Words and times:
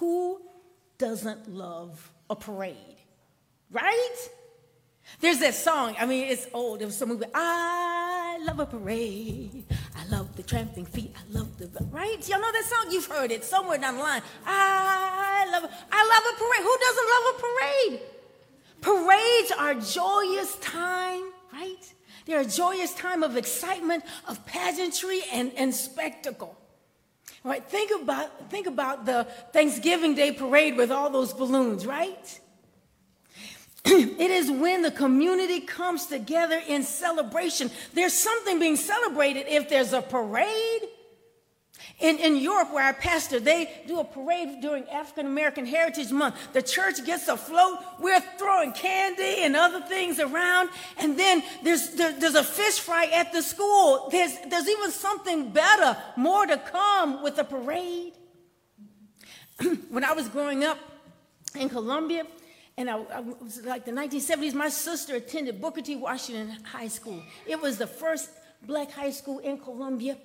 Who 0.00 0.40
doesn't 0.96 1.46
love 1.50 2.10
a 2.30 2.34
parade? 2.34 2.96
Right? 3.70 4.16
There's 5.20 5.40
that 5.40 5.54
song. 5.54 5.94
I 5.98 6.06
mean, 6.06 6.24
it's 6.28 6.46
old. 6.54 6.80
It 6.80 6.86
was 6.86 6.96
some 6.96 7.10
movie. 7.10 7.26
I 7.34 8.40
love 8.42 8.60
a 8.60 8.64
parade. 8.64 9.66
I 9.94 10.06
love 10.06 10.34
the 10.36 10.42
tramping 10.42 10.86
feet. 10.86 11.14
I 11.14 11.38
love 11.38 11.58
the 11.58 11.68
right. 11.90 12.26
Y'all 12.26 12.40
know 12.40 12.50
that 12.50 12.64
song? 12.64 12.90
You've 12.90 13.04
heard 13.06 13.30
it 13.30 13.44
somewhere 13.44 13.76
down 13.76 13.96
the 13.96 14.02
line. 14.02 14.22
I 14.46 15.46
love. 15.52 15.70
I 15.92 16.02
love 16.12 16.24
a 16.30 16.36
parade. 16.38 16.62
Who 16.62 16.76
doesn't 16.86 17.08
love 17.14 17.24
a 17.34 17.40
parade? 17.44 18.00
Parades 18.80 19.52
are 19.52 19.74
joyous 19.74 20.56
time, 20.56 21.24
right? 21.52 21.94
They're 22.24 22.40
a 22.40 22.46
joyous 22.46 22.94
time 22.94 23.22
of 23.22 23.36
excitement, 23.36 24.04
of 24.26 24.46
pageantry, 24.46 25.20
and, 25.30 25.52
and 25.58 25.74
spectacle. 25.74 26.56
All 27.44 27.50
right, 27.50 27.64
think 27.64 27.90
about, 28.02 28.50
think 28.50 28.66
about 28.66 29.06
the 29.06 29.26
Thanksgiving 29.52 30.14
Day 30.14 30.32
parade 30.32 30.76
with 30.76 30.90
all 30.90 31.10
those 31.10 31.32
balloons, 31.32 31.86
right? 31.86 32.40
it 33.84 34.30
is 34.30 34.50
when 34.50 34.82
the 34.82 34.90
community 34.90 35.60
comes 35.60 36.06
together 36.06 36.60
in 36.68 36.82
celebration. 36.82 37.70
There's 37.94 38.12
something 38.12 38.58
being 38.58 38.76
celebrated 38.76 39.46
if 39.48 39.68
there's 39.70 39.92
a 39.94 40.02
parade. 40.02 40.82
In, 41.98 42.18
in 42.18 42.36
Europe, 42.36 42.72
where 42.72 42.84
I 42.84 42.92
pastor, 42.92 43.40
they 43.40 43.70
do 43.86 44.00
a 44.00 44.04
parade 44.04 44.60
during 44.60 44.88
African 44.88 45.26
American 45.26 45.66
Heritage 45.66 46.10
Month. 46.10 46.36
The 46.52 46.62
church 46.62 47.04
gets 47.04 47.28
a 47.28 47.36
float. 47.36 47.78
We're 47.98 48.20
throwing 48.38 48.72
candy 48.72 49.42
and 49.42 49.54
other 49.54 49.80
things 49.82 50.18
around. 50.18 50.70
And 50.98 51.18
then 51.18 51.42
there's, 51.62 51.90
there, 51.90 52.12
there's 52.12 52.34
a 52.34 52.44
fish 52.44 52.80
fry 52.80 53.06
at 53.06 53.32
the 53.32 53.42
school. 53.42 54.08
There's, 54.10 54.36
there's 54.48 54.68
even 54.68 54.90
something 54.90 55.50
better, 55.50 55.96
more 56.16 56.46
to 56.46 56.56
come 56.56 57.22
with 57.22 57.36
the 57.36 57.44
parade. 57.44 58.14
when 59.90 60.04
I 60.04 60.12
was 60.12 60.28
growing 60.28 60.64
up 60.64 60.78
in 61.54 61.68
Columbia, 61.68 62.24
and 62.76 62.88
I, 62.88 62.98
I, 62.98 63.20
was 63.20 63.62
like 63.64 63.84
the 63.84 63.92
1970s, 63.92 64.54
my 64.54 64.68
sister 64.68 65.16
attended 65.16 65.60
Booker 65.60 65.82
T. 65.82 65.96
Washington 65.96 66.56
High 66.64 66.88
School. 66.88 67.22
It 67.46 67.60
was 67.60 67.76
the 67.76 67.86
first 67.86 68.30
black 68.66 68.90
high 68.90 69.10
school 69.10 69.38
in 69.40 69.58
Columbia. 69.58 70.16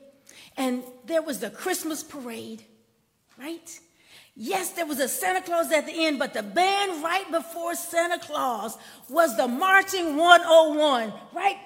And 0.57 0.83
there 1.05 1.21
was 1.21 1.39
the 1.39 1.49
Christmas 1.49 2.03
parade, 2.03 2.63
right? 3.37 3.79
Yes, 4.35 4.71
there 4.71 4.85
was 4.85 4.99
a 4.99 5.07
Santa 5.07 5.41
Claus 5.41 5.71
at 5.71 5.85
the 5.85 6.05
end, 6.05 6.19
but 6.19 6.33
the 6.33 6.43
band 6.43 7.03
right 7.03 7.29
before 7.31 7.73
Santa 7.75 8.19
Claus 8.19 8.77
was 9.09 9.37
the 9.37 9.47
Marching 9.47 10.17
101, 10.17 11.13
right? 11.33 11.57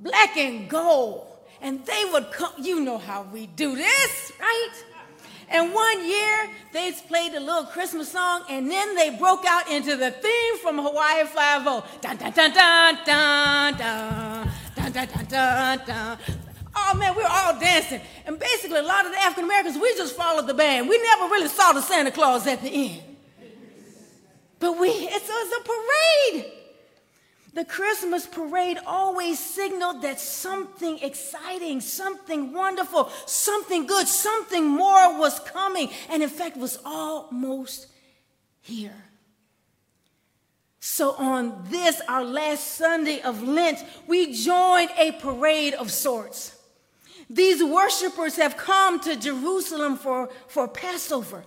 Black 0.00 0.36
and 0.36 0.68
gold. 0.68 1.26
And 1.62 1.84
they 1.86 2.04
would 2.12 2.32
come, 2.32 2.52
you 2.58 2.80
know 2.80 2.98
how 2.98 3.22
we 3.32 3.46
do 3.46 3.76
this, 3.76 4.32
right? 4.40 4.84
And 5.48 5.72
one 5.72 6.08
year 6.08 6.50
they 6.72 6.90
played 6.92 7.34
a 7.34 7.40
little 7.40 7.64
Christmas 7.64 8.10
song, 8.10 8.42
and 8.50 8.68
then 8.70 8.96
they 8.96 9.10
broke 9.10 9.44
out 9.46 9.70
into 9.70 9.96
the 9.96 10.10
theme 10.10 10.58
from 10.60 10.78
Hawaii 10.78 11.24
Five-O. 11.24 11.84
Dun 12.00 12.16
dun 12.16 12.32
dun 12.32 12.52
dun 12.52 12.98
dun 13.04 13.76
dun 13.76 14.48
dun 14.74 14.92
dun 14.92 15.06
dun 15.06 15.26
dun 15.28 15.80
dun. 15.86 16.45
Oh 16.88 16.96
man, 16.96 17.16
we 17.16 17.22
were 17.22 17.28
all 17.28 17.58
dancing. 17.58 18.00
And 18.26 18.38
basically, 18.38 18.78
a 18.78 18.82
lot 18.82 19.06
of 19.06 19.12
the 19.12 19.18
African 19.18 19.44
Americans, 19.44 19.76
we 19.76 19.92
just 19.96 20.14
followed 20.14 20.46
the 20.46 20.54
band. 20.54 20.88
We 20.88 20.98
never 20.98 21.24
really 21.24 21.48
saw 21.48 21.72
the 21.72 21.80
Santa 21.80 22.12
Claus 22.12 22.46
at 22.46 22.62
the 22.62 22.68
end. 22.68 23.02
But 24.60 24.78
we, 24.78 24.88
it's, 24.88 25.28
it's 25.28 25.56
a 25.56 26.34
parade. 26.34 26.52
The 27.54 27.64
Christmas 27.64 28.26
parade 28.26 28.78
always 28.86 29.38
signaled 29.40 30.02
that 30.02 30.20
something 30.20 30.98
exciting, 31.00 31.80
something 31.80 32.52
wonderful, 32.52 33.10
something 33.24 33.86
good, 33.86 34.06
something 34.06 34.66
more 34.66 35.18
was 35.18 35.40
coming, 35.40 35.90
and 36.08 36.22
in 36.22 36.28
fact 36.28 36.56
was 36.56 36.78
almost 36.84 37.88
here. 38.60 39.04
So, 40.78 41.16
on 41.16 41.64
this, 41.68 42.00
our 42.06 42.24
last 42.24 42.76
Sunday 42.76 43.20
of 43.22 43.42
Lent, 43.42 43.82
we 44.06 44.32
joined 44.32 44.90
a 44.96 45.12
parade 45.12 45.74
of 45.74 45.90
sorts. 45.90 46.55
These 47.28 47.62
worshipers 47.62 48.36
have 48.36 48.56
come 48.56 49.00
to 49.00 49.16
Jerusalem 49.16 49.96
for, 49.96 50.30
for 50.48 50.68
Passover. 50.68 51.44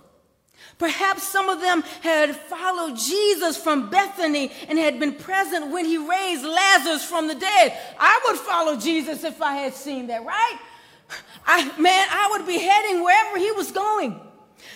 Perhaps 0.78 1.24
some 1.24 1.48
of 1.48 1.60
them 1.60 1.82
had 2.02 2.36
followed 2.36 2.96
Jesus 2.96 3.56
from 3.56 3.90
Bethany 3.90 4.50
and 4.68 4.78
had 4.78 4.98
been 4.98 5.14
present 5.14 5.70
when 5.70 5.84
he 5.84 5.98
raised 5.98 6.44
Lazarus 6.44 7.04
from 7.04 7.28
the 7.28 7.34
dead. 7.34 7.78
I 7.98 8.20
would 8.26 8.38
follow 8.38 8.76
Jesus 8.76 9.24
if 9.24 9.40
I 9.42 9.56
had 9.56 9.74
seen 9.74 10.06
that, 10.08 10.24
right? 10.24 10.58
I, 11.46 11.64
man, 11.78 12.06
I 12.10 12.28
would 12.32 12.46
be 12.46 12.58
heading 12.58 13.02
wherever 13.02 13.38
he 13.38 13.50
was 13.52 13.72
going. 13.72 14.20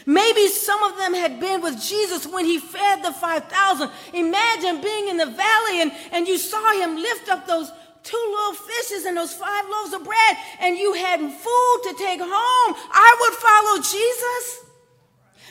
Maybe 0.06 0.48
some 0.48 0.82
of 0.82 0.97
them 0.98 1.15
had 1.15 1.41
been 1.41 1.60
with 1.60 1.81
Jesus 1.81 2.26
when 2.26 2.44
he 2.44 2.59
fed 2.59 3.03
the 3.03 3.12
5,000. 3.12 3.91
Imagine 4.12 4.82
being 4.82 5.09
in 5.09 5.16
the 5.16 5.26
valley 5.26 5.81
and, 5.81 5.92
and 6.12 6.28
you 6.28 6.38
saw 6.38 6.72
him 6.72 6.97
lift 6.97 7.28
up 7.28 7.47
those 7.47 7.71
two 8.04 8.25
little 8.31 8.54
fishes 8.54 9.04
and 9.06 9.16
those 9.16 9.32
five 9.32 9.65
loaves 9.69 9.92
of 9.94 10.04
bread 10.04 10.37
and 10.60 10.76
you 10.76 10.92
had 10.92 11.19
food 11.20 11.78
to 11.84 11.94
take 11.98 12.20
home. 12.20 12.75
I 12.92 13.16
would 13.20 13.34
follow 13.34 13.82
Jesus. 13.82 14.65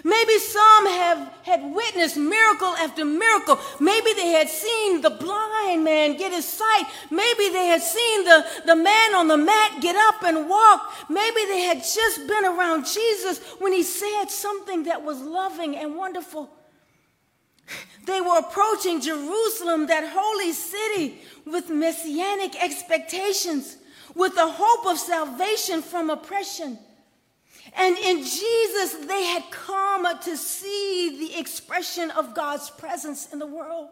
Maybe 0.03 0.37
some 0.39 0.87
have 0.87 1.33
had 1.43 1.63
witnessed 1.63 2.17
miracle 2.17 2.75
after 2.75 3.05
miracle. 3.05 3.57
Maybe 3.79 4.13
they 4.13 4.29
had 4.29 4.49
seen 4.49 5.01
the 5.01 5.11
blind 5.11 5.83
man 5.83 6.17
get 6.17 6.33
his 6.33 6.45
sight. 6.45 6.85
Maybe 7.09 7.49
they 7.49 7.67
had 7.67 7.81
seen 7.81 8.25
the, 8.25 8.45
the 8.65 8.75
man 8.75 9.15
on 9.15 9.27
the 9.27 9.37
mat 9.37 9.81
get 9.81 9.95
up 9.95 10.23
and 10.23 10.49
walk. 10.49 10.93
Maybe 11.09 11.45
they 11.45 11.61
had 11.61 11.77
just 11.77 12.27
been 12.27 12.45
around 12.45 12.85
Jesus 12.85 13.39
when 13.59 13.71
he 13.71 13.83
said 13.83 14.25
something 14.25 14.83
that 14.83 15.03
was 15.03 15.21
loving 15.21 15.77
and 15.77 15.95
wonderful. 15.95 16.49
They 18.05 18.19
were 18.19 18.39
approaching 18.39 19.01
Jerusalem, 19.01 19.87
that 19.87 20.11
holy 20.13 20.51
city, 20.51 21.19
with 21.45 21.69
messianic 21.69 22.61
expectations, 22.61 23.77
with 24.13 24.35
the 24.35 24.47
hope 24.47 24.85
of 24.85 24.99
salvation 24.99 25.81
from 25.81 26.09
oppression. 26.09 26.77
And 27.75 27.97
in 27.97 28.17
Jesus, 28.17 28.93
they 29.07 29.23
had 29.23 29.43
come 29.51 30.05
to 30.21 30.37
see 30.37 31.17
the 31.17 31.39
expression 31.39 32.11
of 32.11 32.35
God's 32.35 32.69
presence 32.69 33.31
in 33.31 33.39
the 33.39 33.47
world. 33.47 33.89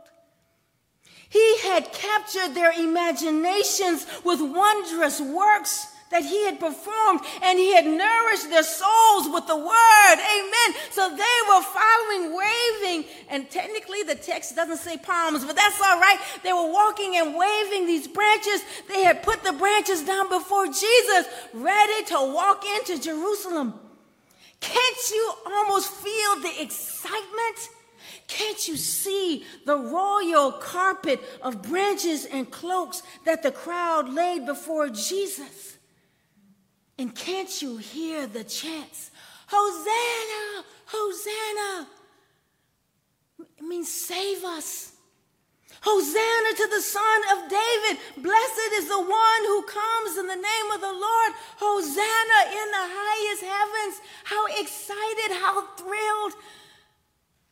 He 1.29 1.57
had 1.59 1.93
captured 1.93 2.53
their 2.53 2.73
imaginations 2.73 4.05
with 4.25 4.41
wondrous 4.41 5.22
works 5.22 5.88
that 6.11 6.23
he 6.23 6.45
had 6.45 6.59
performed 6.59 7.22
and 7.41 7.57
he 7.57 7.73
had 7.73 7.85
nourished 7.85 8.49
their 8.49 8.63
souls 8.63 9.27
with 9.33 9.47
the 9.47 9.57
word. 9.57 10.17
Amen. 10.19 10.69
So 10.91 11.09
they 11.09 11.38
were 11.49 11.63
following, 11.63 12.38
waving, 12.38 13.09
and 13.29 13.49
technically 13.49 14.03
the 14.03 14.16
text 14.16 14.55
doesn't 14.55 14.77
say 14.77 14.97
palms, 14.97 15.44
but 15.44 15.55
that's 15.55 15.81
all 15.81 15.99
right. 15.99 16.19
They 16.44 16.53
were 16.53 16.72
walking 16.72 17.16
and 17.16 17.35
waving 17.35 17.88
these 17.88 18.07
branches. 18.07 18.63
They 18.88 19.03
had 19.03 19.23
put 19.23 19.44
the 19.44 19.53
branches 19.53 20.03
down 20.03 20.29
before 20.29 20.67
Jesus, 20.67 21.25
ready 21.53 22.05
to 22.07 22.33
walk 22.33 22.63
into 22.78 23.01
Jerusalem. 23.01 23.73
Can't 24.59 25.09
you 25.09 25.33
almost 25.47 25.89
feel 25.89 26.35
the 26.41 26.61
excitement? 26.61 27.69
Can't 28.28 28.67
you 28.67 28.78
see 28.78 29.43
the 29.66 29.75
royal 29.75 30.53
carpet 30.53 31.19
of 31.41 31.63
branches 31.63 32.25
and 32.25 32.49
cloaks 32.49 33.01
that 33.25 33.43
the 33.43 33.51
crowd 33.51 34.13
laid 34.13 34.45
before 34.45 34.89
Jesus? 34.89 35.71
And 37.01 37.16
can't 37.16 37.62
you 37.63 37.78
hear 37.78 38.28
the 38.28 38.44
chants? 38.44 39.09
Hosanna! 39.47 40.63
Hosanna! 40.85 41.88
It 43.39 43.63
means 43.63 43.91
save 43.91 44.44
us. 44.44 44.91
Hosanna 45.81 46.57
to 46.57 46.67
the 46.67 46.79
Son 46.79 47.22
of 47.34 47.50
David. 47.50 47.97
Blessed 48.17 48.73
is 48.73 48.88
the 48.88 49.00
one 49.01 49.41
who 49.47 49.63
comes 49.63 50.17
in 50.19 50.28
the 50.28 50.35
name 50.35 50.72
of 50.75 50.81
the 50.81 50.94
Lord. 50.94 51.31
Hosanna 51.57 52.40
in 52.51 52.67
the 52.69 52.88
highest 52.94 53.43
heavens. 53.46 54.02
How 54.23 54.46
excited, 54.61 55.31
how 55.41 55.66
thrilled 55.78 56.34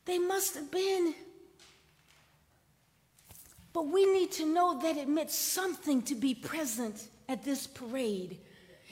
they 0.05 0.19
must 0.19 0.53
have 0.53 0.69
been. 0.69 1.15
But 3.73 3.87
we 3.87 4.05
need 4.05 4.31
to 4.33 4.45
know 4.45 4.79
that 4.79 4.95
it 4.95 5.09
meant 5.09 5.31
something 5.31 6.03
to 6.03 6.13
be 6.13 6.35
present 6.35 7.07
at 7.27 7.43
this 7.43 7.65
parade. 7.65 8.37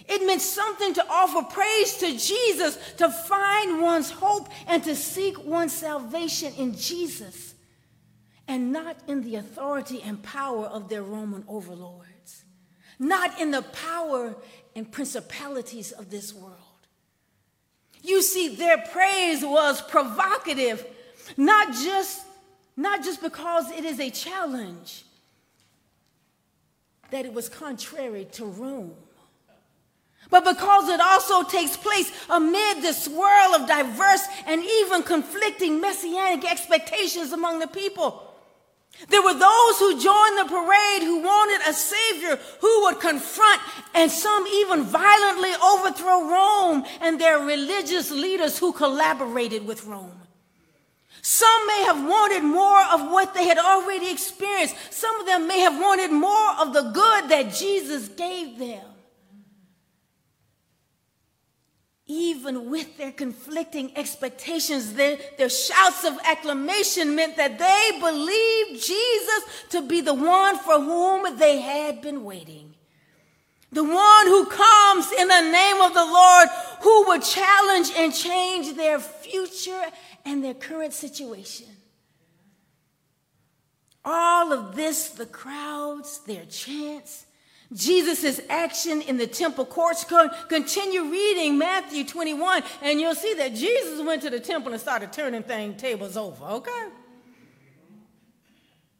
It 0.07 0.25
meant 0.25 0.41
something 0.41 0.93
to 0.93 1.05
offer 1.09 1.41
praise 1.53 1.97
to 1.97 2.17
Jesus, 2.17 2.77
to 2.97 3.09
find 3.09 3.81
one's 3.81 4.09
hope, 4.09 4.47
and 4.67 4.83
to 4.85 4.95
seek 4.95 5.43
one's 5.43 5.73
salvation 5.73 6.53
in 6.57 6.75
Jesus, 6.75 7.53
and 8.47 8.71
not 8.71 8.97
in 9.07 9.23
the 9.23 9.35
authority 9.35 10.01
and 10.01 10.23
power 10.23 10.65
of 10.65 10.87
their 10.87 11.03
Roman 11.03 11.43
overlords, 11.47 12.45
not 12.97 13.39
in 13.41 13.51
the 13.51 13.61
power 13.61 14.35
and 14.75 14.89
principalities 14.89 15.91
of 15.91 16.09
this 16.09 16.33
world. 16.33 16.55
You 18.01 18.21
see, 18.21 18.55
their 18.55 18.77
praise 18.77 19.43
was 19.43 19.81
provocative, 19.81 20.85
not 21.35 21.73
just, 21.73 22.21
not 22.77 23.03
just 23.03 23.21
because 23.21 23.69
it 23.71 23.83
is 23.83 23.99
a 23.99 24.09
challenge, 24.09 25.03
that 27.11 27.25
it 27.25 27.33
was 27.33 27.49
contrary 27.49 28.25
to 28.31 28.45
Rome 28.45 28.95
but 30.29 30.43
because 30.43 30.89
it 30.89 30.99
also 30.99 31.43
takes 31.43 31.77
place 31.77 32.11
amid 32.29 32.81
the 32.81 32.93
swirl 32.93 33.55
of 33.55 33.67
diverse 33.67 34.25
and 34.45 34.63
even 34.63 35.03
conflicting 35.03 35.79
messianic 35.79 36.49
expectations 36.49 37.31
among 37.31 37.59
the 37.59 37.67
people. 37.67 38.23
There 39.09 39.21
were 39.21 39.33
those 39.33 39.79
who 39.79 39.99
joined 39.99 40.37
the 40.39 40.45
parade 40.49 41.03
who 41.03 41.21
wanted 41.21 41.67
a 41.67 41.73
savior 41.73 42.39
who 42.61 42.81
would 42.83 42.99
confront 42.99 43.61
and 43.93 44.11
some 44.11 44.47
even 44.47 44.83
violently 44.83 45.51
overthrow 45.63 46.27
Rome 46.29 46.83
and 46.99 47.21
their 47.21 47.39
religious 47.39 48.09
leaders 48.09 48.57
who 48.57 48.73
collaborated 48.73 49.67
with 49.67 49.85
Rome. 49.85 50.19
Some 51.21 51.67
may 51.67 51.83
have 51.83 52.03
wanted 52.03 52.43
more 52.43 52.83
of 52.85 53.11
what 53.11 53.33
they 53.33 53.45
had 53.45 53.59
already 53.59 54.09
experienced. 54.09 54.75
Some 54.89 55.19
of 55.19 55.25
them 55.27 55.47
may 55.47 55.59
have 55.59 55.79
wanted 55.79 56.11
more 56.11 56.55
of 56.59 56.73
the 56.73 56.89
good 56.89 57.29
that 57.29 57.53
Jesus 57.53 58.07
gave 58.07 58.57
them. 58.57 58.83
Even 62.07 62.69
with 62.69 62.97
their 62.97 63.11
conflicting 63.11 63.91
expectations, 63.97 64.93
their, 64.93 65.17
their, 65.37 65.49
shouts 65.49 66.05
of 66.05 66.17
acclamation 66.23 67.15
meant 67.15 67.35
that 67.35 67.59
they 67.59 67.99
believed 67.99 68.85
Jesus 68.85 69.43
to 69.69 69.81
be 69.81 69.99
the 69.99 70.13
one 70.13 70.57
for 70.59 70.79
whom 70.79 71.37
they 71.37 71.59
had 71.59 72.01
been 72.01 72.23
waiting. 72.23 72.73
The 73.73 73.83
one 73.83 74.27
who 74.27 74.45
comes 74.45 75.11
in 75.11 75.27
the 75.27 75.51
name 75.51 75.81
of 75.81 75.93
the 75.93 76.05
Lord, 76.05 76.47
who 76.81 77.07
would 77.09 77.21
challenge 77.21 77.89
and 77.97 78.13
change 78.13 78.77
their 78.77 78.99
future 78.99 79.83
and 80.23 80.41
their 80.41 80.53
current 80.53 80.93
situation. 80.93 81.67
All 84.05 84.53
of 84.53 84.77
this, 84.77 85.09
the 85.09 85.25
crowds, 85.25 86.19
their 86.19 86.45
chants, 86.45 87.25
Jesus' 87.73 88.39
action 88.49 89.01
in 89.01 89.17
the 89.17 89.27
temple 89.27 89.65
courts. 89.65 90.05
Continue 90.47 91.11
reading 91.11 91.57
Matthew 91.57 92.05
21, 92.05 92.63
and 92.81 92.99
you'll 92.99 93.15
see 93.15 93.33
that 93.35 93.53
Jesus 93.53 94.01
went 94.05 94.21
to 94.21 94.29
the 94.29 94.39
temple 94.39 94.71
and 94.71 94.79
started 94.79 95.11
turning 95.11 95.43
thing 95.43 95.75
tables 95.75 96.15
over, 96.15 96.45
okay? 96.45 96.87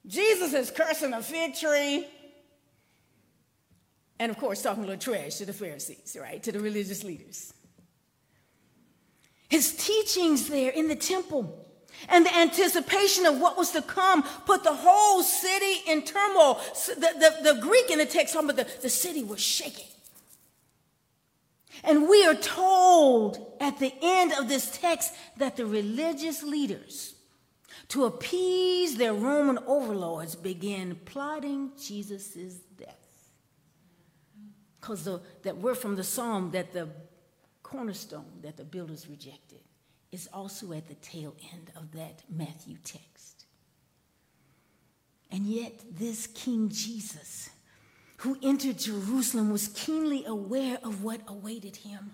Jesus 0.05 0.53
is 0.53 0.71
cursing 0.71 1.13
a 1.13 1.21
fig 1.21 1.55
tree. 1.55 2.07
And 4.19 4.31
of 4.31 4.37
course, 4.37 4.61
talking 4.61 4.83
a 4.83 4.87
little 4.87 4.99
trash 4.99 5.35
to 5.35 5.45
the 5.45 5.53
Pharisees, 5.53 6.17
right? 6.19 6.41
To 6.43 6.51
the 6.51 6.59
religious 6.59 7.03
leaders. 7.03 7.53
His 9.47 9.75
teachings 9.75 10.49
there 10.49 10.71
in 10.71 10.87
the 10.87 10.95
temple 10.95 11.66
and 12.09 12.25
the 12.25 12.35
anticipation 12.35 13.25
of 13.25 13.39
what 13.39 13.57
was 13.57 13.71
to 13.71 13.81
come 13.81 14.23
put 14.45 14.63
the 14.63 14.73
whole 14.73 15.23
city 15.23 15.81
in 15.87 16.03
turmoil. 16.03 16.59
The, 16.87 16.93
the, 17.41 17.53
the 17.53 17.61
Greek 17.61 17.89
in 17.89 17.99
the 17.99 18.05
text, 18.05 18.35
but 18.35 18.55
the, 18.55 18.67
the 18.81 18.89
city 18.89 19.23
was 19.23 19.41
shaking. 19.41 19.87
And 21.83 22.09
we 22.09 22.25
are 22.25 22.35
told 22.35 23.55
at 23.59 23.79
the 23.79 23.93
end 24.01 24.33
of 24.33 24.47
this 24.47 24.77
text 24.77 25.13
that 25.37 25.57
the 25.57 25.65
religious 25.65 26.43
leaders, 26.43 27.13
to 27.89 28.05
appease 28.05 28.97
their 28.97 29.13
Roman 29.13 29.59
overlords, 29.67 30.35
began 30.35 30.95
plotting 31.05 31.71
Jesus' 31.81 32.59
death. 32.77 32.95
Because 34.79 35.07
that 35.43 35.57
we're 35.57 35.75
from 35.75 35.95
the 35.95 36.03
psalm 36.03 36.51
that 36.51 36.73
the 36.73 36.89
cornerstone 37.63 38.25
that 38.41 38.55
the 38.55 38.63
builders 38.63 39.07
rejected 39.09 39.59
is 40.11 40.29
also 40.33 40.71
at 40.73 40.87
the 40.87 40.95
tail 40.95 41.35
end 41.53 41.71
of 41.75 41.91
that 41.91 42.23
Matthew 42.29 42.77
text. 42.83 43.45
And 45.31 45.45
yet, 45.45 45.73
this 45.91 46.27
King 46.27 46.69
Jesus, 46.69 47.49
who 48.17 48.37
entered 48.41 48.79
Jerusalem, 48.79 49.51
was 49.51 49.67
keenly 49.69 50.23
aware 50.25 50.79
of 50.83 51.03
what 51.03 51.21
awaited 51.27 51.77
him. 51.77 52.11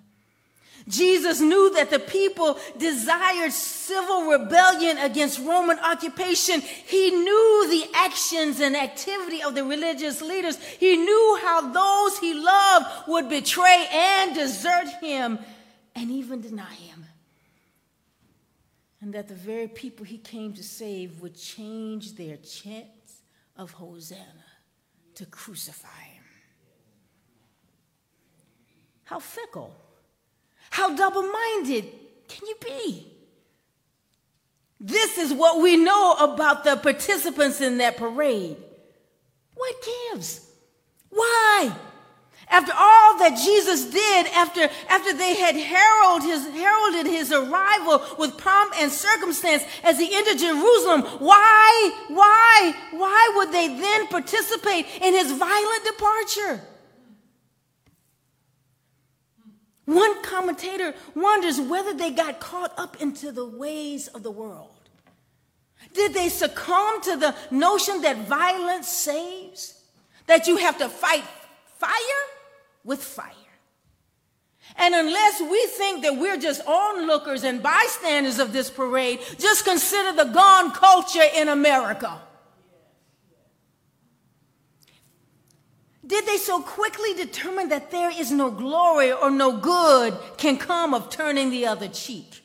Jesus 0.88 1.40
knew 1.40 1.74
that 1.76 1.92
the 1.92 2.00
people 2.00 2.58
desired 2.78 3.54
civil 3.54 4.24
rebellion 4.24 4.98
against 4.98 5.40
Roman 5.40 5.78
occupation. 5.80 6.62
He 6.62 7.12
knew 7.12 7.68
the 7.70 7.88
actions 7.96 8.60
and 8.60 8.76
activity 8.76 9.44
of 9.44 9.56
the 9.56 9.64
religious 9.64 10.22
leaders. 10.22 10.58
He 10.62 10.98
knew 10.98 11.40
how 11.42 11.72
those 11.72 12.18
he 12.18 12.34
loved 12.34 13.08
would 13.08 13.30
betray 13.30 13.88
and 13.94 14.36
desert 14.36 14.88
him 15.00 15.40
and 15.96 16.10
even 16.10 16.42
deny 16.42 16.74
him 16.74 16.93
and 19.04 19.14
that 19.14 19.28
the 19.28 19.36
very 19.36 19.68
people 19.68 20.06
he 20.06 20.18
came 20.18 20.54
to 20.54 20.64
save 20.64 21.20
would 21.20 21.36
change 21.36 22.16
their 22.16 22.38
chants 22.38 23.22
of 23.58 23.70
Hosanna 23.72 24.46
to 25.16 25.26
crucify 25.26 26.04
him. 26.04 26.24
How 29.04 29.20
fickle, 29.20 29.76
how 30.70 30.96
double 30.96 31.24
minded 31.24 31.84
can 32.30 32.48
you 32.48 32.56
be? 32.62 33.06
This 34.80 35.18
is 35.18 35.34
what 35.34 35.62
we 35.62 35.76
know 35.76 36.14
about 36.14 36.64
the 36.64 36.78
participants 36.78 37.60
in 37.60 37.80
that 37.80 37.98
parade. 37.98 38.56
What 39.54 39.76
gives? 40.14 40.50
Why? 41.10 41.74
After 42.54 42.72
all 42.78 43.18
that 43.18 43.36
Jesus 43.44 43.86
did, 43.86 44.28
after, 44.28 44.70
after 44.88 45.12
they 45.12 45.34
had 45.34 45.56
heralded 45.56 46.30
his, 46.30 46.48
heralded 46.50 47.08
his 47.08 47.32
arrival 47.32 48.06
with 48.20 48.38
pomp 48.38 48.76
and 48.80 48.92
circumstance 48.92 49.64
as 49.84 49.98
he 49.98 50.16
entered 50.16 50.38
Jerusalem, 50.38 51.02
why, 51.18 52.06
why, 52.10 52.76
why 52.92 53.34
would 53.38 53.52
they 53.52 53.70
then 53.70 54.06
participate 54.08 54.86
in 55.02 55.16
his 55.16 55.32
violent 55.32 55.84
departure? 55.84 56.62
One 59.86 60.22
commentator 60.22 60.94
wonders 61.16 61.60
whether 61.60 61.96
they 61.96 62.12
got 62.12 62.40
caught 62.40 62.78
up 62.78 63.02
into 63.02 63.32
the 63.32 63.48
ways 63.48 64.10
of 64.10 64.22
the 64.22 64.30
world. 64.30 64.70
Did 65.96 66.14
they 66.14 66.30
succumb 66.30 67.02
to 67.02 67.18
the 67.18 67.36
notion 67.50 68.04
that 68.04 68.28
violence 68.28 68.90
saves? 68.90 69.74
That 70.28 70.46
you 70.46 70.58
have 70.58 70.78
to 70.78 70.88
fight 70.88 71.24
fire 71.80 72.33
with 72.84 73.04
fire. 73.04 73.32
And 74.78 74.96
unless 74.96 75.42
we 75.42 75.66
think 75.68 76.04
that 76.04 76.18
we're 76.18 76.38
just 76.38 76.66
onlookers 76.66 77.44
and 77.44 77.62
bystanders 77.62 78.40
of 78.40 78.54
this 78.54 78.70
parade, 78.70 79.20
just 79.38 79.66
consider 79.66 80.14
the 80.14 80.32
gone 80.32 80.72
culture 80.72 81.24
in 81.36 81.48
America. 81.48 82.22
Did 86.06 86.26
they 86.26 86.38
so 86.38 86.62
quickly 86.62 87.14
determine 87.14 87.70
that 87.70 87.92
there 87.92 88.12
is 88.12 88.32
no 88.32 88.52
glory 88.52 89.12
or 89.12 89.32
no 89.32 89.58
good 89.58 90.18
can 90.38 90.58
come 90.58 90.94
of 90.94 91.10
turning 91.10 91.50
the 91.50 91.66
other 91.66 91.88
cheek? 91.88 92.42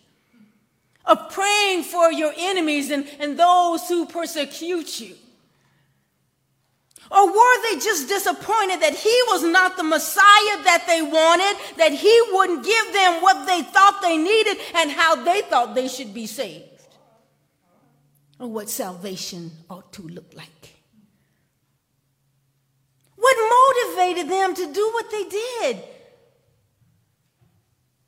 Of 1.04 1.30
praying 1.30 1.85
for 1.85 2.12
your 2.12 2.33
enemies 2.37 2.90
and, 2.90 3.09
and 3.18 3.38
those 3.38 3.88
who 3.88 4.07
persecute 4.07 5.00
you? 5.00 5.16
Or 7.11 7.27
were 7.27 7.62
they 7.62 7.79
just 7.79 8.09
disappointed 8.09 8.81
that 8.81 8.95
he 8.95 9.23
was 9.29 9.43
not 9.43 9.77
the 9.77 9.83
Messiah 9.83 10.62
that 10.65 10.85
they 10.87 11.00
wanted, 11.00 11.77
that 11.79 11.93
he 11.93 12.23
wouldn't 12.33 12.65
give 12.65 12.93
them 12.93 13.23
what 13.23 13.47
they 13.47 13.62
thought 13.62 14.03
they 14.03 14.19
needed 14.19 14.59
and 14.75 14.91
how 14.91 15.17
they 15.25 15.41
thought 15.43 15.75
they 15.75 15.88
should 15.88 16.12
be 16.12 16.27
saved? 16.27 16.65
Or 18.38 18.49
what 18.49 18.69
salvation 18.69 19.50
ought 19.71 19.93
to 19.95 20.03
look 20.03 20.33
like? 20.35 20.75
What 23.17 23.37
motivated 23.97 24.31
them 24.31 24.55
to 24.55 24.73
do 24.73 24.91
what 24.93 25.11
they 25.11 25.25
did? 25.25 25.83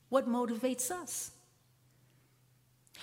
What 0.08 0.28
motivates 0.28 0.90
us? 0.90 1.30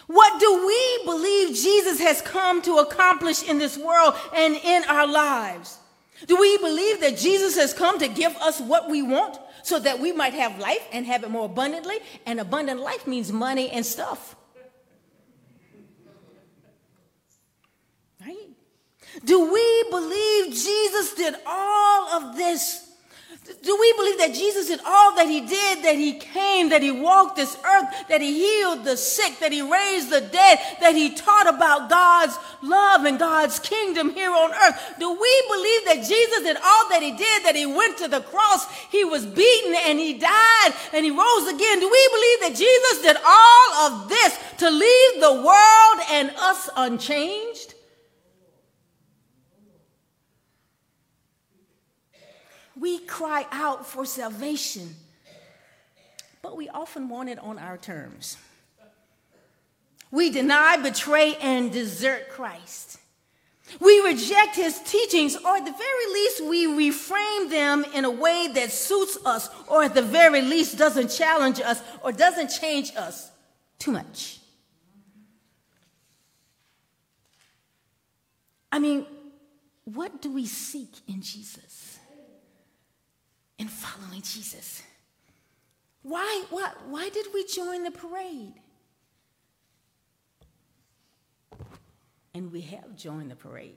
What 0.05 0.39
do 0.39 0.67
we 0.67 1.05
believe 1.05 1.55
Jesus 1.55 1.99
has 1.99 2.21
come 2.21 2.61
to 2.61 2.77
accomplish 2.77 3.43
in 3.43 3.57
this 3.57 3.77
world 3.77 4.13
and 4.33 4.55
in 4.55 4.83
our 4.85 5.07
lives? 5.07 5.79
Do 6.25 6.39
we 6.39 6.57
believe 6.57 7.01
that 7.01 7.17
Jesus 7.17 7.55
has 7.57 7.73
come 7.73 7.99
to 7.99 8.07
give 8.07 8.35
us 8.37 8.59
what 8.59 8.89
we 8.89 9.03
want 9.03 9.37
so 9.61 9.79
that 9.79 9.99
we 9.99 10.11
might 10.11 10.33
have 10.33 10.57
life 10.57 10.85
and 10.91 11.05
have 11.05 11.23
it 11.23 11.29
more 11.29 11.45
abundantly? 11.45 11.97
And 12.25 12.39
abundant 12.39 12.79
life 12.79 13.05
means 13.05 13.31
money 13.31 13.69
and 13.69 13.85
stuff. 13.85 14.35
Right? 18.19 18.49
Do 19.23 19.53
we 19.53 19.85
believe 19.91 20.53
Jesus 20.53 21.13
did 21.13 21.35
all 21.45 22.09
of 22.23 22.35
this 22.35 22.86
do 23.63 23.77
we 23.79 23.93
believe 23.93 24.17
that 24.17 24.33
Jesus 24.33 24.67
did 24.67 24.79
all 24.85 25.15
that 25.15 25.27
he 25.27 25.41
did, 25.41 25.83
that 25.83 25.95
he 25.95 26.13
came, 26.13 26.69
that 26.69 26.81
he 26.81 26.91
walked 26.91 27.35
this 27.37 27.55
earth, 27.55 27.85
that 28.09 28.21
he 28.21 28.33
healed 28.33 28.83
the 28.83 28.97
sick, 28.97 29.39
that 29.39 29.51
he 29.51 29.61
raised 29.61 30.09
the 30.09 30.21
dead, 30.21 30.59
that 30.81 30.95
he 30.95 31.13
taught 31.13 31.47
about 31.47 31.89
God's 31.89 32.37
love 32.61 33.05
and 33.05 33.17
God's 33.17 33.59
kingdom 33.59 34.13
here 34.13 34.31
on 34.31 34.51
earth? 34.51 34.95
Do 34.99 35.09
we 35.09 35.43
believe 35.47 35.85
that 35.85 36.07
Jesus 36.07 36.43
did 36.43 36.57
all 36.57 36.89
that 36.89 36.99
he 37.01 37.11
did, 37.11 37.45
that 37.45 37.55
he 37.55 37.65
went 37.65 37.97
to 37.99 38.07
the 38.07 38.21
cross, 38.21 38.69
he 38.89 39.03
was 39.03 39.25
beaten 39.25 39.75
and 39.85 39.99
he 39.99 40.13
died 40.13 40.73
and 40.93 41.05
he 41.05 41.11
rose 41.11 41.47
again? 41.47 41.79
Do 41.79 41.89
we 41.89 42.09
believe 42.11 42.39
that 42.41 42.55
Jesus 42.55 43.01
did 43.01 43.17
all 43.25 43.73
of 43.87 44.09
this 44.09 44.37
to 44.57 44.69
leave 44.69 45.21
the 45.21 45.41
world 45.41 46.05
and 46.11 46.31
us 46.37 46.69
unchanged? 46.75 47.75
We 52.79 52.99
cry 52.99 53.45
out 53.51 53.85
for 53.85 54.05
salvation 54.05 54.95
but 56.47 56.55
we 56.55 56.69
often 56.69 57.09
want 57.09 57.27
it 57.27 57.39
on 57.39 57.59
our 57.59 57.77
terms. 57.77 58.37
We 60.11 60.29
deny, 60.29 60.77
betray, 60.77 61.35
and 61.41 61.73
desert 61.73 62.29
Christ. 62.29 62.99
We 63.81 63.99
reject 64.05 64.55
his 64.55 64.79
teachings, 64.79 65.35
or 65.35 65.57
at 65.57 65.65
the 65.65 65.73
very 65.73 66.13
least, 66.13 66.45
we 66.45 66.89
reframe 66.89 67.49
them 67.49 67.85
in 67.93 68.05
a 68.05 68.09
way 68.09 68.47
that 68.53 68.71
suits 68.71 69.17
us, 69.25 69.49
or 69.67 69.83
at 69.83 69.93
the 69.93 70.01
very 70.01 70.41
least, 70.41 70.77
doesn't 70.77 71.09
challenge 71.09 71.59
us 71.59 71.81
or 72.01 72.13
doesn't 72.13 72.47
change 72.47 72.93
us 72.95 73.29
too 73.77 73.91
much. 73.91 74.39
I 78.71 78.79
mean, 78.79 79.05
what 79.83 80.21
do 80.21 80.31
we 80.31 80.45
seek 80.45 80.91
in 81.09 81.21
Jesus? 81.21 81.66
In 83.67 83.71
following 83.73 84.21
Jesus? 84.21 84.81
Why, 86.01 86.45
why, 86.49 86.71
why 86.87 87.09
did 87.09 87.27
we 87.33 87.43
join 87.43 87.83
the 87.83 87.91
parade? 87.91 88.53
And 92.33 92.49
we 92.53 92.61
have 92.61 92.95
joined 92.95 93.29
the 93.29 93.35
parade. 93.35 93.75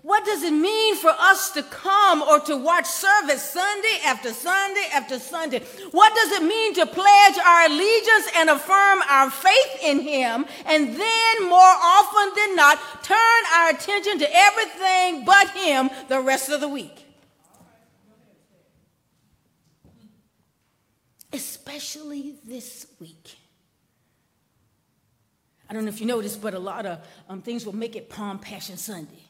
What 0.00 0.24
does 0.24 0.44
it 0.44 0.52
mean 0.52 0.96
for 0.96 1.10
us 1.10 1.50
to 1.50 1.62
come 1.62 2.22
or 2.22 2.40
to 2.40 2.56
watch 2.56 2.86
service 2.86 3.42
Sunday 3.42 3.98
after 4.06 4.32
Sunday 4.32 4.86
after 4.94 5.18
Sunday? 5.18 5.58
What 5.90 6.14
does 6.14 6.40
it 6.40 6.44
mean 6.44 6.72
to 6.72 6.86
pledge 6.86 7.38
our 7.44 7.66
allegiance 7.66 8.30
and 8.34 8.48
affirm 8.48 9.02
our 9.10 9.30
faith 9.30 9.84
in 9.84 10.00
Him 10.00 10.46
and 10.64 10.96
then, 10.96 11.42
more 11.42 11.60
often 11.60 12.34
than 12.34 12.56
not, 12.56 12.78
turn 13.02 13.42
our 13.56 13.68
attention 13.68 14.20
to 14.20 14.28
everything 14.32 15.26
but 15.26 15.50
Him 15.50 15.90
the 16.08 16.22
rest 16.22 16.48
of 16.48 16.62
the 16.62 16.68
week? 16.68 17.04
Especially 21.68 22.36
this 22.46 22.86
week. 22.98 23.36
I 25.68 25.74
don't 25.74 25.84
know 25.84 25.90
if 25.90 26.00
you 26.00 26.06
noticed, 26.06 26.40
but 26.40 26.54
a 26.54 26.58
lot 26.58 26.86
of 26.86 27.00
um, 27.28 27.42
things 27.42 27.66
will 27.66 27.76
make 27.76 27.94
it 27.94 28.08
Palm 28.08 28.38
Passion 28.38 28.78
Sunday. 28.78 29.22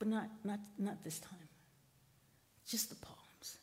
But 0.00 0.08
not, 0.08 0.28
not, 0.42 0.58
not 0.78 1.04
this 1.04 1.20
time. 1.20 1.48
Just 2.66 2.88
the 2.88 2.96
palms. 2.96 3.58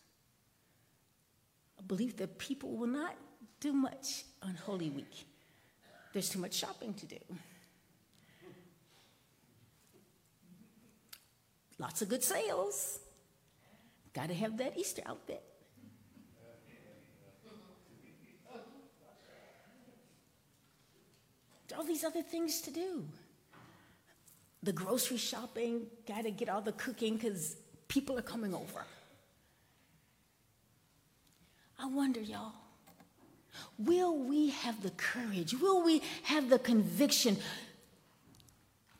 I 1.77 1.81
believe 1.85 2.15
that 2.15 2.37
people 2.37 2.77
will 2.77 2.87
not 2.87 3.13
do 3.59 3.73
much 3.73 4.23
on 4.41 4.55
Holy 4.55 4.89
Week. 4.89 5.25
There's 6.13 6.29
too 6.29 6.39
much 6.39 6.53
shopping 6.53 6.93
to 6.93 7.05
do. 7.05 7.17
Lots 11.77 12.01
of 12.01 12.07
good 12.07 12.23
sales. 12.23 12.99
Got 14.13 14.29
to 14.29 14.33
have 14.33 14.57
that 14.57 14.77
Easter 14.77 15.01
outfit. 15.05 15.43
all 21.79 21.85
these 21.85 22.03
other 22.03 22.21
things 22.21 22.59
to 22.59 22.71
do 22.71 23.05
the 24.61 24.73
grocery 24.73 25.15
shopping, 25.15 25.87
got 26.05 26.23
to 26.25 26.31
get 26.31 26.49
all 26.49 26.61
the 26.61 26.73
cooking 26.73 27.15
because 27.15 27.55
people 27.87 28.17
are 28.17 28.21
coming 28.21 28.53
over. 28.53 28.83
I 31.81 31.87
wonder, 31.87 32.19
y'all, 32.19 32.51
will 33.77 34.17
we 34.17 34.49
have 34.49 34.83
the 34.83 34.89
courage, 34.91 35.53
will 35.53 35.81
we 35.81 36.01
have 36.23 36.49
the 36.49 36.59
conviction 36.59 37.37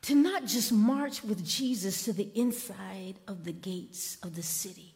to 0.04 0.16
not 0.16 0.46
just 0.46 0.72
march 0.72 1.22
with 1.22 1.46
Jesus 1.46 2.06
to 2.06 2.14
the 2.14 2.30
inside 2.34 3.16
of 3.28 3.44
the 3.44 3.52
gates 3.52 4.18
of 4.24 4.36
the 4.36 4.44
city, 4.44 4.96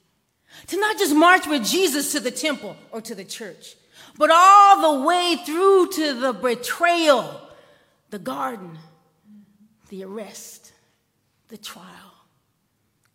to 0.67 0.79
not 0.79 0.97
just 0.97 1.15
march 1.15 1.47
with 1.47 1.65
Jesus 1.65 2.11
to 2.11 2.19
the 2.19 2.31
temple 2.31 2.75
or 2.91 3.01
to 3.01 3.15
the 3.15 3.23
church, 3.23 3.75
but 4.17 4.29
all 4.31 4.99
the 4.99 5.05
way 5.05 5.37
through 5.45 5.89
to 5.91 6.13
the 6.13 6.33
betrayal, 6.33 7.41
the 8.09 8.19
garden, 8.19 8.77
the 9.89 10.03
arrest, 10.03 10.71
the 11.49 11.57
trial, 11.57 12.13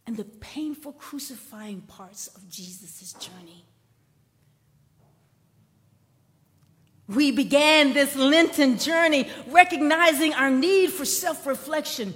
and 0.07 0.17
the 0.17 0.25
painful 0.25 0.93
crucifying 0.93 1.81
parts 1.83 2.29
of 2.29 2.49
Jesus' 2.49 3.13
journey. 3.15 3.65
We 7.09 7.31
began 7.31 7.95
this 7.95 8.15
Lenten 8.17 8.79
journey 8.79 9.29
recognizing 9.49 10.35
our 10.35 10.51
need 10.51 10.91
for 10.91 11.07
self 11.07 11.47
reflection, 11.47 12.13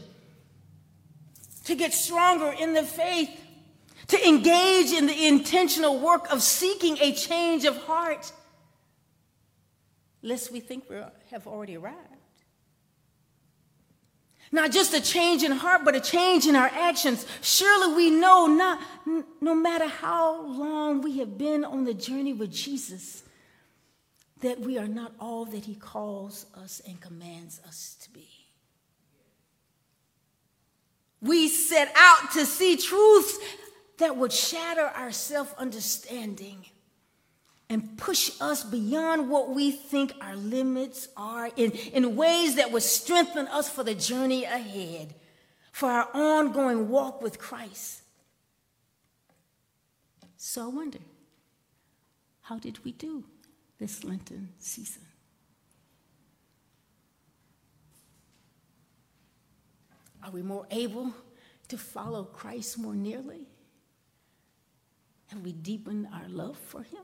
to 1.65 1.75
get 1.75 1.95
stronger 1.95 2.53
in 2.53 2.75
the 2.75 2.83
faith, 2.83 3.31
to 4.09 4.29
engage 4.29 4.93
in 4.93 5.07
the 5.07 5.27
intentional 5.27 5.99
work 5.99 6.31
of 6.31 6.43
seeking 6.43 6.99
a 7.01 7.13
change 7.13 7.65
of 7.65 7.77
heart, 7.85 8.33
lest 10.23 10.53
we 10.53 10.61
think 10.61 10.89
we 10.89 10.97
have 11.31 11.47
already 11.47 11.77
arrived. 11.77 11.99
Not 14.55 14.71
just 14.71 14.93
a 14.93 15.01
change 15.01 15.43
in 15.43 15.53
heart, 15.53 15.83
but 15.83 15.97
a 15.97 16.01
change 16.01 16.47
in 16.47 16.55
our 16.57 16.67
actions. 16.67 17.27
Surely 17.41 17.95
we 17.95 18.11
know 18.11 18.47
not, 18.47 18.81
no 19.41 19.55
matter 19.55 19.89
how 19.89 20.43
long 20.43 21.01
we 21.01 21.19
have 21.21 21.39
been 21.39 21.65
on 21.65 21.85
the 21.85 21.95
journey 21.95 22.35
with 22.35 22.53
Jesus, 22.53 23.23
that 24.43 24.61
we 24.61 24.77
are 24.77 24.89
not 24.89 25.13
all 25.19 25.47
that 25.47 25.65
he 25.65 25.75
calls 25.75 26.45
us 26.55 26.83
and 26.87 27.01
commands 27.01 27.61
us 27.67 27.97
to 28.03 28.11
be. 28.11 28.29
We 31.23 31.49
set 31.49 31.91
out 31.97 32.33
to 32.33 32.45
see 32.45 32.77
truths 32.77 33.39
that 34.03 34.17
would 34.17 34.33
shatter 34.33 34.91
our 34.97 35.13
self 35.13 35.55
understanding 35.59 36.67
and 37.69 37.97
push 37.97 38.33
us 38.41 38.65
beyond 38.65 39.31
what 39.31 39.51
we 39.51 39.71
think 39.71 40.13
our 40.21 40.35
limits 40.35 41.09
are 41.17 41.49
in, 41.57 41.71
in 41.71 42.17
ways 42.17 42.57
that 42.57 42.73
would 42.73 42.83
strengthen 42.83 43.47
us 43.47 43.71
for 43.71 43.85
the 43.85 43.95
journey 43.95 44.43
ahead, 44.43 45.15
for 45.71 45.89
our 45.89 46.09
ongoing 46.13 46.89
walk 46.89 47.23
with 47.23 47.39
Christ. 47.39 48.03
So 50.37 50.65
I 50.65 50.67
wonder, 50.67 50.99
how 52.41 52.59
did 52.59 52.85
we 52.85 52.91
do 52.91 53.23
this 53.79 54.03
Lenten 54.03 54.49
season? 54.59 55.03
Are 60.25 60.33
we 60.33 60.43
more 60.43 60.67
able 60.73 61.15
to 61.69 61.79
follow 61.79 62.25
Christ 62.25 62.79
more 62.79 62.97
nearly? 62.97 63.47
Have 65.33 65.41
we 65.41 65.53
deepened 65.53 66.09
our 66.13 66.29
love 66.29 66.59
for 66.59 66.83
him? 66.83 67.01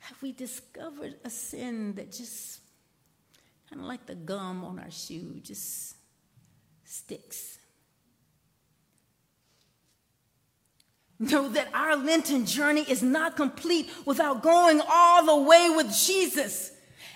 Have 0.00 0.20
we 0.20 0.32
discovered 0.32 1.14
a 1.24 1.30
sin 1.30 1.94
that 1.94 2.10
just 2.10 2.58
kind 3.70 3.80
of 3.80 3.86
like 3.86 4.04
the 4.06 4.16
gum 4.16 4.64
on 4.64 4.80
our 4.80 4.90
shoe 4.90 5.38
just 5.40 5.94
sticks? 6.84 7.58
Know 11.20 11.48
that 11.50 11.68
our 11.72 11.94
Lenten 11.94 12.44
journey 12.44 12.84
is 12.88 13.00
not 13.00 13.36
complete 13.36 13.88
without 14.04 14.42
going 14.42 14.82
all 14.88 15.24
the 15.24 15.48
way 15.48 15.70
with 15.76 15.94
Jesus. 15.94 16.72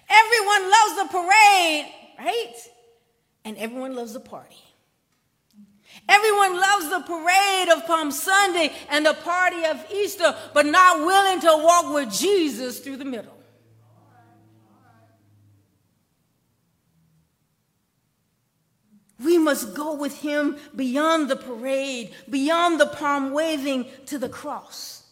Everyone 0.09 0.71
loves 0.71 0.97
the 1.03 1.09
parade, 1.19 1.93
right? 2.17 2.55
And 3.45 3.57
everyone 3.57 3.97
loves 3.97 4.13
the 4.13 4.21
party. 4.21 4.66
Everyone 6.09 6.61
loves 6.61 6.89
the 6.89 7.01
parade 7.01 7.69
of 7.69 7.87
Palm 7.87 8.11
Sunday 8.11 8.73
and 8.91 9.05
the 9.05 9.15
party 9.15 9.65
of 9.65 9.85
Easter, 9.93 10.37
but 10.55 10.67
not 10.67 11.01
willing 11.01 11.41
to 11.41 11.63
walk 11.63 11.93
with 11.93 12.13
Jesus 12.13 12.79
through 12.79 12.97
the 12.97 13.05
middle. 13.05 13.37
We 19.19 19.39
must 19.39 19.75
go 19.75 19.95
with 19.95 20.21
him 20.21 20.57
beyond 20.75 21.29
the 21.29 21.37
parade, 21.37 22.15
beyond 22.29 22.79
the 22.79 22.87
palm 22.87 23.33
waving 23.33 23.87
to 24.07 24.19
the 24.19 24.29
cross. 24.29 25.03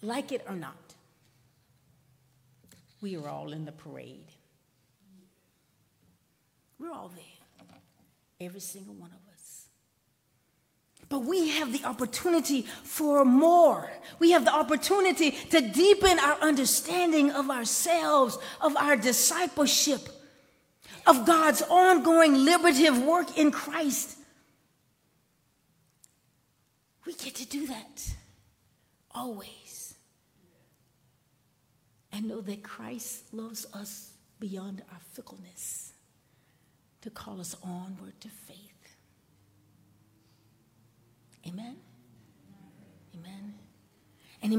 Like 0.00 0.32
it 0.32 0.44
or 0.48 0.56
not, 0.56 0.81
we 3.02 3.16
are 3.16 3.28
all 3.28 3.52
in 3.52 3.64
the 3.64 3.72
parade. 3.72 4.28
We're 6.78 6.92
all 6.92 7.10
there, 7.14 7.76
every 8.40 8.60
single 8.60 8.94
one 8.94 9.10
of 9.10 9.34
us. 9.34 9.66
But 11.08 11.24
we 11.24 11.50
have 11.50 11.72
the 11.72 11.84
opportunity 11.84 12.62
for 12.84 13.24
more. 13.24 13.90
We 14.18 14.30
have 14.30 14.44
the 14.44 14.54
opportunity 14.54 15.32
to 15.50 15.60
deepen 15.60 16.18
our 16.18 16.40
understanding 16.40 17.30
of 17.32 17.50
ourselves, 17.50 18.38
of 18.60 18.76
our 18.76 18.96
discipleship, 18.96 20.08
of 21.06 21.26
God's 21.26 21.62
ongoing 21.62 22.44
liberative 22.44 23.02
work 23.02 23.36
in 23.36 23.50
Christ. 23.50 24.16
We 27.04 27.14
get 27.14 27.34
to 27.34 27.46
do 27.46 27.66
that 27.66 28.14
always 29.14 29.61
and 32.12 32.28
know 32.28 32.40
that 32.42 32.62
Christ 32.62 33.32
loves 33.32 33.66
us 33.74 34.12
beyond 34.38 34.82
our 34.92 35.00
fickleness. 35.12 35.92
to 37.02 37.10
call 37.10 37.40
us 37.40 37.56
onward 37.64 38.20
to 38.20 38.28
faith. 38.28 38.96
Amen. 41.46 41.76
Amen. 43.14 43.54
And 44.40 44.52
amen. 44.52 44.58